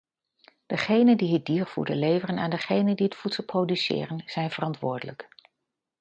Degenen 0.65 1.17
die 1.17 1.33
het 1.33 1.45
diervoeder 1.45 1.95
leveren 1.95 2.37
aan 2.39 2.49
degenen 2.49 2.95
die 2.95 3.05
het 3.05 3.15
voedsel 3.15 3.43
produceren 3.43 4.23
zijn 4.25 4.51
verantwoordelijk. 4.51 5.29